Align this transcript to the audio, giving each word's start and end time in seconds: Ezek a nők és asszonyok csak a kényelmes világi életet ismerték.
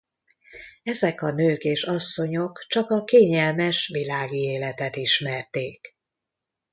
Ezek 0.83 1.21
a 1.21 1.31
nők 1.31 1.63
és 1.63 1.83
asszonyok 1.83 2.65
csak 2.67 2.89
a 2.89 3.03
kényelmes 3.03 3.87
világi 3.87 4.37
életet 4.41 4.95
ismerték. 4.95 5.95